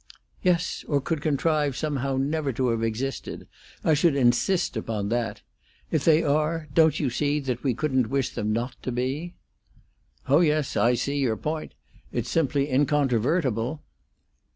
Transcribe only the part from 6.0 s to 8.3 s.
they are, don't you see that we couldn't